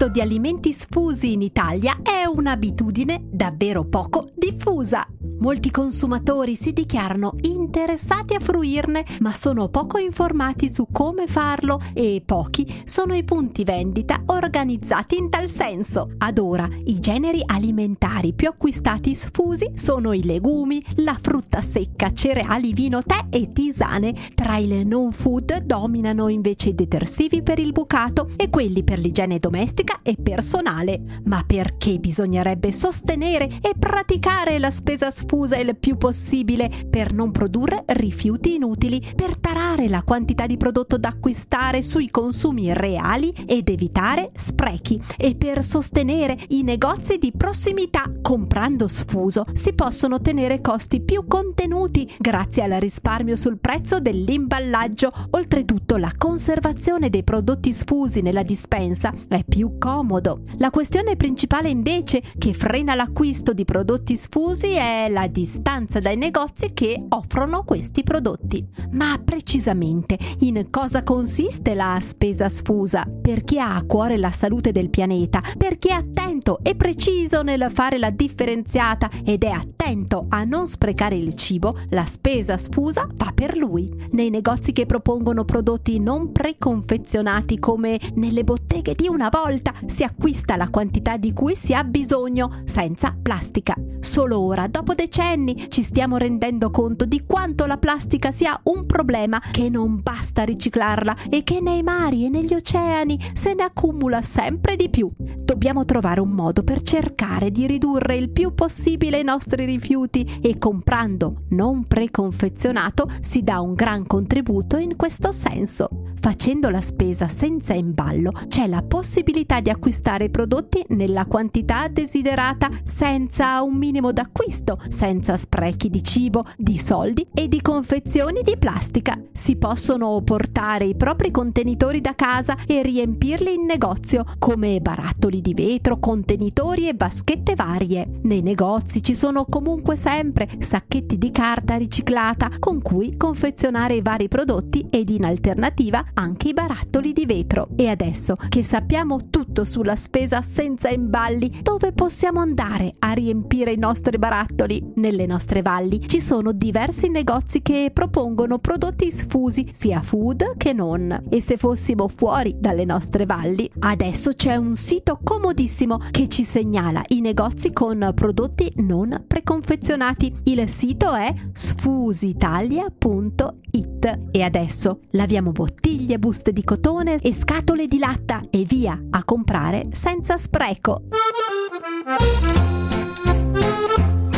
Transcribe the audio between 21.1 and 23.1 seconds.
frutta secca, cereali, vino,